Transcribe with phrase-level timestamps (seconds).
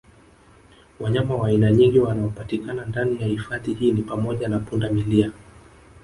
[0.99, 5.31] Wanyama wa aina nyingi wanaopatikana ndani ya hifadhi hii ni pamoja na punda milia